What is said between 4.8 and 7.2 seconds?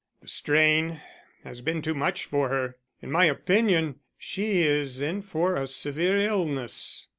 in for a severe illness."